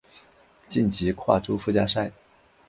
[0.67, 2.11] 晋级跨洲附加赛。